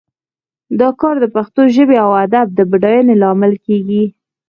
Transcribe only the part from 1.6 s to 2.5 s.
ژبې او ادب